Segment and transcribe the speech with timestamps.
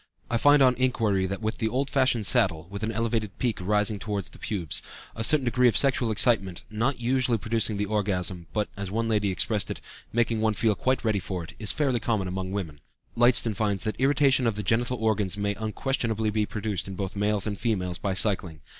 [0.31, 3.99] I find on inquiry that with the old fashioned saddle, with an elevated peak rising
[3.99, 4.81] toward the pubes,
[5.15, 9.29] a certain degree of sexual excitement, not usually producing the orgasm (but, as one lady
[9.29, 9.79] expressed it,
[10.11, 12.81] making one feel quite ready for it), is fairly common among women.
[13.15, 17.45] Lydston finds that irritation of the genital organs may unquestionably be produced in both males
[17.45, 18.61] and females by cycling.